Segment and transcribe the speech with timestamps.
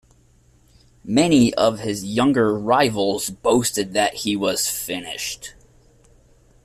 [1.05, 5.53] Many of his younger rivals boasted that he was finished.